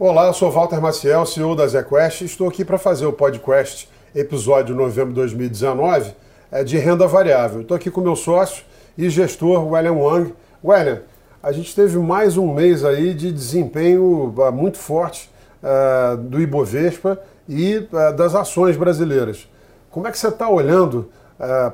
[0.00, 3.88] Olá, eu sou Walter Maciel, CEO da ZQuest, e estou aqui para fazer o podcast,
[4.14, 6.14] episódio novembro de 2019,
[6.52, 7.62] é, de renda variável.
[7.62, 8.62] Estou aqui com meu sócio
[8.96, 10.32] e gestor, William Wang.
[10.64, 11.02] William,
[11.42, 15.28] a gente teve mais um mês aí de desempenho uh, muito forte
[15.64, 19.48] uh, do Ibovespa e uh, das ações brasileiras.
[19.90, 21.10] Como é que você está olhando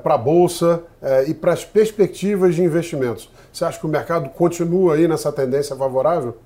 [0.03, 0.83] para a Bolsa
[1.27, 3.31] e para as perspectivas de investimentos?
[3.53, 6.37] Você acha que o mercado continua aí nessa tendência favorável?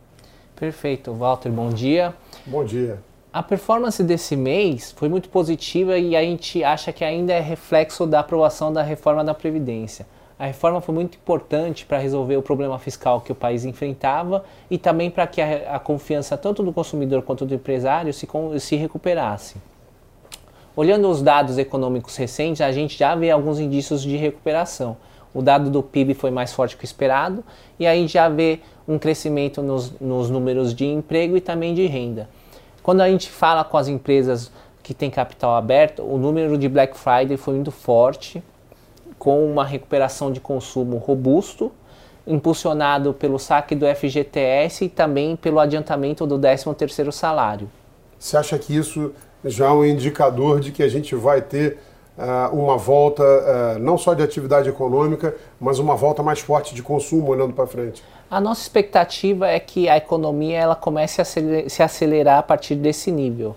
[0.58, 2.12] Perfeito, Walter, bom dia.
[2.44, 2.98] Bom dia.
[3.32, 8.04] A performance desse mês foi muito positiva e a gente acha que ainda é reflexo
[8.06, 10.04] da aprovação da reforma da Previdência.
[10.36, 14.78] A reforma foi muito importante para resolver o problema fiscal que o país enfrentava e
[14.78, 18.26] também para que a, a, confiança tanto do consumidor quanto do empresário se,
[18.59, 19.56] se recuperasse.
[20.74, 24.96] Olhando os dados econômicos recentes, a gente já vê alguns indícios de recuperação.
[25.34, 27.45] O dado do PIB foi mais forte que o esperado
[27.79, 32.29] e aí já vê um crescimento nos, nos números de emprego e também de renda.
[32.82, 34.51] Quando a gente fala com as empresas
[34.82, 38.43] que têm capital aberto, o número de Black Friday foi muito forte,
[39.18, 41.71] com uma recuperação de consumo robusto,
[42.26, 47.71] impulsionado pelo saque do FGTS e também pelo adiantamento do 13º salário.
[48.18, 49.12] Você acha que isso
[49.45, 51.79] já é um indicador de que a gente vai ter
[52.52, 57.30] uma volta uh, não só de atividade econômica, mas uma volta mais forte de consumo
[57.30, 58.02] olhando para frente?
[58.30, 63.11] A nossa expectativa é que a economia ela comece a se acelerar a partir desse
[63.11, 63.55] nível.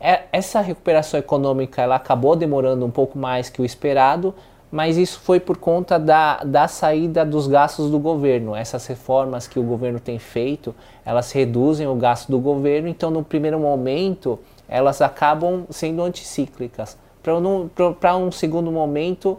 [0.00, 4.34] É, essa recuperação econômica ela acabou demorando um pouco mais que o esperado,
[4.70, 8.54] mas isso foi por conta da, da saída dos gastos do governo.
[8.54, 13.24] Essas reformas que o governo tem feito, elas reduzem o gasto do governo, então no
[13.24, 16.96] primeiro momento elas acabam sendo anticíclicas.
[18.00, 19.38] Para um segundo momento,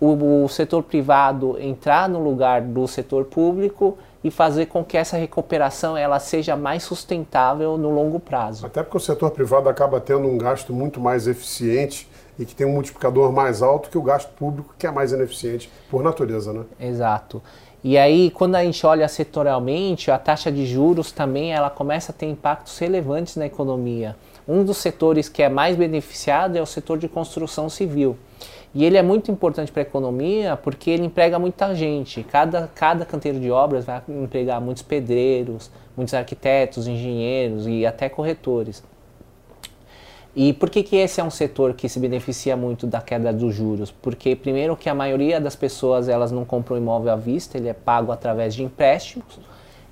[0.00, 5.16] o, o setor privado entrar no lugar do setor público e fazer com que essa
[5.16, 8.66] recuperação ela seja mais sustentável no longo prazo.
[8.66, 12.08] Até porque o setor privado acaba tendo um gasto muito mais eficiente
[12.38, 15.70] e que tem um multiplicador mais alto que o gasto público, que é mais ineficiente
[15.90, 16.64] por natureza, né?
[16.78, 17.42] Exato.
[17.84, 22.14] E aí, quando a gente olha setorialmente, a taxa de juros também ela começa a
[22.14, 24.16] ter impactos relevantes na economia.
[24.48, 28.16] Um dos setores que é mais beneficiado é o setor de construção civil.
[28.74, 32.22] E ele é muito importante para a economia porque ele emprega muita gente.
[32.22, 38.84] Cada, cada canteiro de obras vai empregar muitos pedreiros, muitos arquitetos, engenheiros e até corretores.
[40.34, 43.54] E por que, que esse é um setor que se beneficia muito da queda dos
[43.54, 43.90] juros?
[43.90, 47.72] Porque primeiro que a maioria das pessoas elas não compram imóvel à vista, ele é
[47.72, 49.40] pago através de empréstimos.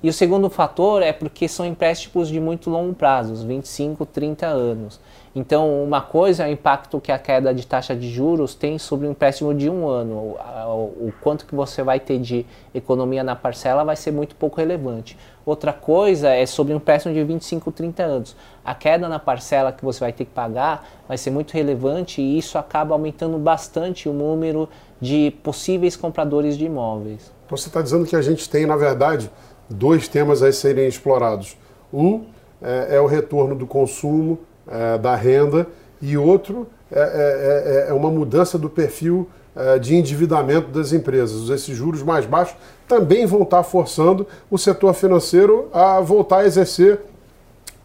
[0.05, 4.99] E o segundo fator é porque são empréstimos de muito longo prazo, 25, 30 anos.
[5.33, 9.07] Então, uma coisa é o impacto que a queda de taxa de juros tem sobre
[9.07, 10.37] o empréstimo de um ano.
[10.67, 15.17] O, quanto que você vai ter de economia na parcela vai ser muito pouco relevante.
[15.43, 18.35] Outra coisa é sobre um empréstimo de 25, 30 anos.
[18.63, 22.37] A queda na parcela que você vai ter que pagar vai ser muito relevante e
[22.37, 24.69] isso acaba aumentando bastante o número
[25.01, 27.33] de possíveis compradores de imóveis.
[27.49, 29.29] Você está dizendo que a gente tem, na verdade,
[29.69, 31.57] dois temas a serem explorados.
[31.93, 32.25] Um
[32.61, 35.67] é, é o retorno do consumo é, da renda
[36.01, 41.49] e outro é, é, é, é uma mudança do perfil é, de endividamento das empresas.
[41.49, 42.55] Esses juros mais baixos
[42.87, 46.99] também vão estar forçando o setor financeiro a voltar a exercer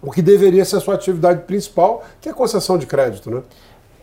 [0.02, 3.42] o que deveria ser a sua atividade principal, que é a concessão de crédito, né?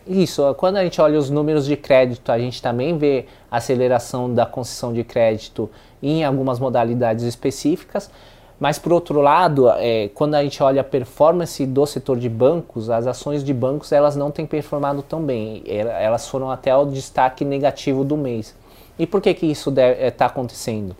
[0.08, 4.46] Isso, quando a gente olha os números de crédito, a gente também vê aceleração da
[4.46, 5.68] concessão de crédito
[6.02, 8.10] em algumas modalidades específicas,
[8.58, 12.90] mas, por outro lado, é, quando a gente olha a performance do setor de bancos,
[12.90, 15.62] as ações de bancos elas não têm performado tão bem.
[15.66, 18.56] Elas foram até o destaque negativo do mês.
[18.98, 20.96] E por que, que isso está tá acontecendo?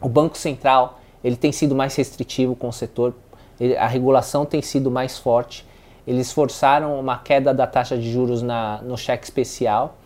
[0.00, 3.14] O Banco Central ele tem sido mais restritivo com o setor,
[3.60, 5.64] ele, a regulação tem sido mais forte.
[6.06, 9.96] Eles forçaram uma queda da taxa de juros na, no cheque especial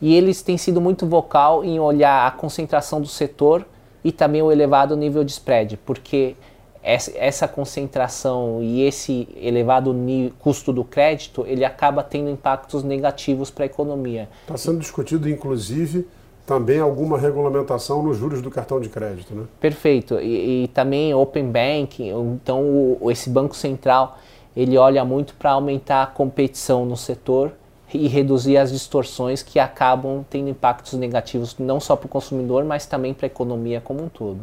[0.00, 3.64] e eles têm sido muito vocal em olhar a concentração do setor
[4.04, 6.34] e também o elevado nível de spread, porque
[6.82, 9.94] essa concentração e esse elevado
[10.40, 14.28] custo do crédito, ele acaba tendo impactos negativos para a economia.
[14.42, 16.08] Está sendo discutido, inclusive,
[16.44, 19.44] também alguma regulamentação nos juros do cartão de crédito, né?
[19.60, 20.18] Perfeito.
[20.18, 24.18] E, e também Open Banking, então o, esse Banco Central,
[24.56, 27.52] ele olha muito para aumentar a competição no setor
[27.92, 32.86] e reduzir as distorções que acabam tendo impactos negativos não só para o consumidor, mas
[32.86, 34.40] também para a economia como um todo.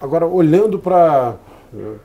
[0.00, 1.36] Agora, olhando para,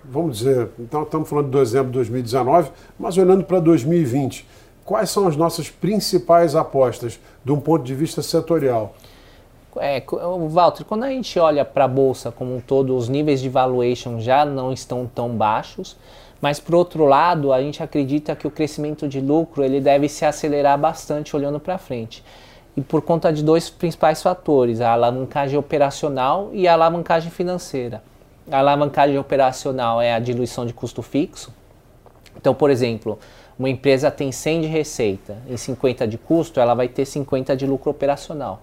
[0.03, 4.47] vamos dizer, então estamos falando do exemplo de 2019, mas olhando para 2020,
[4.85, 8.93] quais são as nossas principais apostas de um ponto de vista setorial?
[9.79, 10.03] É,
[10.49, 14.19] Walter, quando a gente olha para a bolsa como um todo, os níveis de valuation
[14.19, 15.97] já não estão tão baixos,
[16.41, 20.25] mas por outro lado, a gente acredita que o crescimento de lucro ele deve se
[20.25, 22.23] acelerar bastante olhando para frente.
[22.75, 28.03] E por conta de dois principais fatores, a alavancagem operacional e a alavancagem financeira.
[28.51, 31.51] A alavancagem operacional é a diluição de custo fixo.
[32.35, 33.17] Então, por exemplo,
[33.57, 37.65] uma empresa tem 100 de receita e 50 de custo, ela vai ter 50 de
[37.65, 38.61] lucro operacional.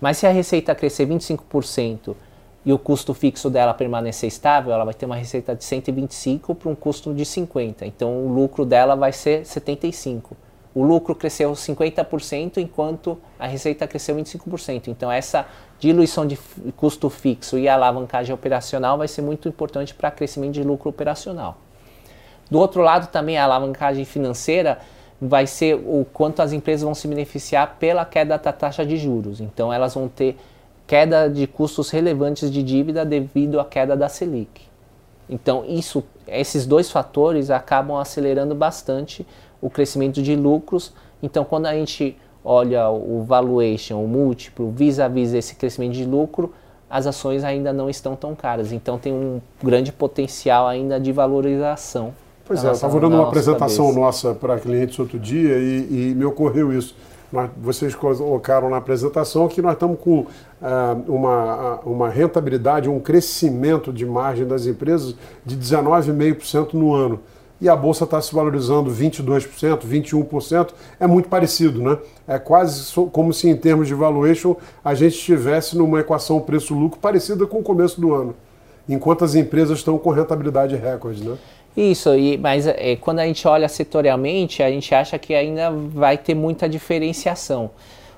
[0.00, 2.16] Mas se a receita crescer 25%
[2.66, 6.68] e o custo fixo dela permanecer estável, ela vai ter uma receita de 125 para
[6.68, 7.86] um custo de 50.
[7.86, 10.36] Então o lucro dela vai ser 75.
[10.74, 14.88] O lucro cresceu 50% enquanto a receita cresceu 25%.
[14.88, 15.46] Então essa
[15.78, 16.36] diluição de
[16.76, 21.58] custo fixo e alavancagem operacional vai ser muito importante para crescimento de lucro operacional.
[22.50, 24.80] Do outro lado também a alavancagem financeira
[25.22, 29.40] vai ser o quanto as empresas vão se beneficiar pela queda da taxa de juros.
[29.40, 30.36] Então elas vão ter
[30.86, 34.62] queda de custos relevantes de dívida devido à queda da Selic.
[35.28, 39.26] Então isso, esses dois fatores acabam acelerando bastante
[39.60, 40.92] o crescimento de lucros.
[41.22, 46.54] Então quando a gente olha o valuation, o múltiplo, vis-a-vis -vis esse crescimento de lucro,
[46.88, 48.70] as ações ainda não estão tão caras.
[48.72, 52.14] Então tem um grande potencial ainda de valorização
[52.46, 54.00] Pois é, eu estava dando uma apresentação cabeça.
[54.00, 56.94] nossa para clientes outro dia e, e, me ocorreu isso.
[57.56, 60.26] Vocês colocaram na apresentação que nós estamos com uh,
[61.06, 67.20] uma, uma rentabilidade, um crescimento de margem das empresas de 19,5% no ano.
[67.60, 70.68] E a Bolsa está se valorizando 22%, 21%,
[71.00, 71.98] é muito parecido, né?
[72.28, 77.46] É quase como se em termos de valuation a gente estivesse numa equação preço-lucro parecida
[77.46, 78.34] com o começo do ano.
[78.86, 81.36] Enquanto as empresas estão com rentabilidade recorde, né?
[81.76, 86.16] Isso, e, mas é, quando a gente olha setorialmente, a gente acha que ainda vai
[86.16, 87.70] ter muita diferenciação.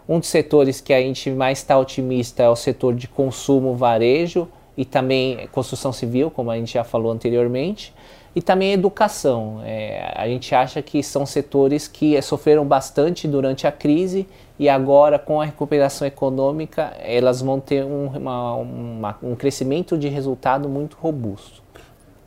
[0.08, 4.48] Um dos setores que a gente mais está otimista é o setor de consumo, varejo
[4.76, 7.92] e também construção civil, como a gente já falou anteriormente,
[8.34, 9.60] e também educação.
[9.64, 14.26] É, a gente acha que são setores que sofreram bastante durante a crise
[14.56, 20.08] e agora, com a recuperação econômica, elas vão ter um, uma, uma, um crescimento de
[20.08, 21.67] resultado muito robusto.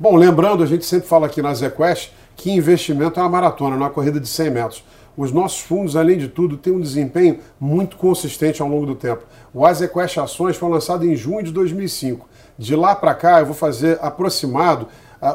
[0.01, 3.83] Bom, lembrando, a gente sempre fala aqui na ZQuest que investimento é uma maratona, não
[3.83, 4.83] é uma corrida de 100 metros.
[5.15, 9.21] Os nossos fundos, além de tudo, têm um desempenho muito consistente ao longo do tempo.
[9.53, 12.27] O Azequest Ações foi lançado em junho de 2005.
[12.57, 14.87] De lá para cá, eu vou fazer aproximado,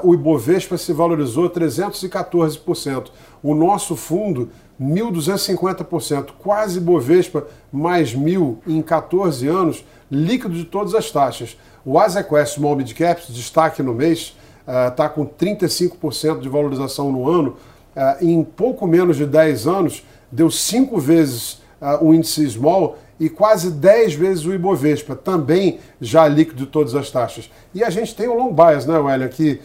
[0.03, 3.13] o Ibovespa se valorizou 314%.
[3.45, 4.51] O nosso fundo,
[4.83, 6.31] 1.250%.
[6.41, 11.57] Quase Ibovespa mais 1.000 em 14 anos, líquido de todas as taxas.
[11.85, 14.35] O Azequest Small Mid Caps, destaque no mês,
[14.67, 17.57] está uh, com 35% de valorização no ano,
[17.97, 23.31] uh, em pouco menos de 10 anos, deu cinco vezes uh, o índice small e
[23.31, 27.51] quase 10 vezes o Ibovespa, também já líquido de todas as taxas.
[27.75, 29.61] E a gente tem o long bias, né, Wellington, que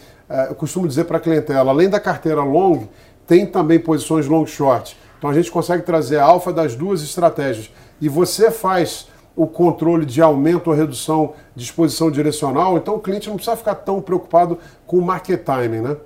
[0.48, 2.88] eu costumo dizer para a clientela, além da carteira long,
[3.26, 4.96] tem também posições long short.
[5.18, 7.70] Então a gente consegue trazer a alfa das duas estratégias.
[8.00, 13.28] E você faz o controle de aumento ou redução de exposição direcional, então o cliente
[13.28, 15.96] não precisa ficar tão preocupado com o market timing, né?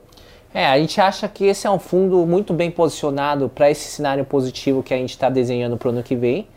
[0.54, 4.24] É, a gente acha que esse é um fundo muito bem posicionado para esse cenário
[4.24, 6.48] positivo que a gente está desenhando para o ano que vem.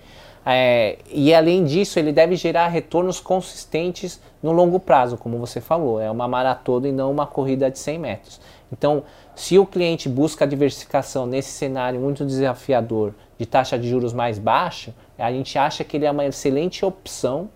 [0.45, 5.99] É, e além disso, ele deve gerar retornos consistentes no longo prazo, como você falou.
[5.99, 8.41] É uma maratona e não uma corrida de 100 metros.
[8.71, 9.03] Então,
[9.35, 14.93] se o cliente busca diversificação nesse cenário muito desafiador de taxa de juros mais baixa,
[15.21, 17.49] a gente acha que ele é uma excelente opção,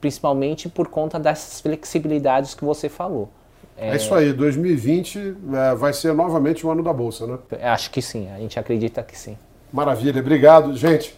[0.00, 3.28] principalmente por conta dessas flexibilidades que você falou.
[3.76, 7.38] É, é isso aí, 2020 é, vai ser novamente o ano da Bolsa, né?
[7.62, 9.36] Acho que sim, a gente acredita que sim.
[9.72, 10.74] Maravilha, obrigado.
[10.76, 11.14] Gente,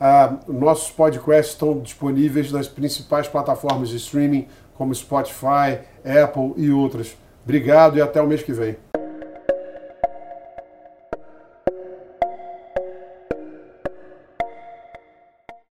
[0.00, 7.16] uh, nossos podcasts estão disponíveis nas principais plataformas de streaming, como Spotify, Apple e outras.
[7.44, 8.76] Obrigado e até o mês que vem.